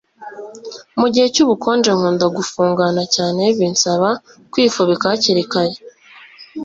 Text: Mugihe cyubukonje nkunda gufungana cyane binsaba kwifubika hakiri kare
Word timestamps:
Mugihe 0.99 1.27
cyubukonje 1.35 1.89
nkunda 1.97 2.25
gufungana 2.37 3.01
cyane 3.15 3.43
binsaba 3.57 4.09
kwifubika 4.51 5.05
hakiri 5.11 5.43
kare 5.51 5.77